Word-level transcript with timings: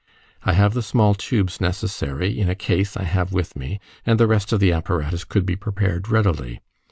I 0.43 0.53
have 0.53 0.73
the 0.73 0.81
small 0.81 1.13
tubes 1.13 1.61
necessary, 1.61 2.39
in 2.39 2.49
a 2.49 2.55
case 2.55 2.97
I 2.97 3.03
have 3.03 3.33
with 3.33 3.55
me, 3.55 3.79
and 4.03 4.19
the 4.19 4.25
rest 4.25 4.51
of 4.51 4.59
the 4.59 4.71
apparatus 4.73 5.23
could 5.23 5.45
be 5.45 5.55
prepared 5.55 6.09
readily. 6.09 6.59